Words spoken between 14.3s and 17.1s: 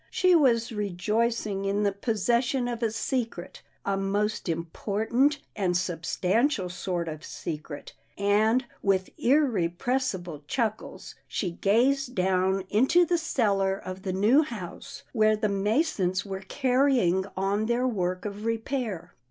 house where the masons were carry